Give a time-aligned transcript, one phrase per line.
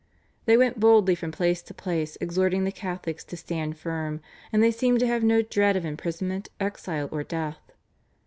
[0.45, 4.19] They went boldly from place to place exhorting the Catholics to stand firm,
[4.51, 7.59] and they seemed to have no dread of imprisonment, exile or death.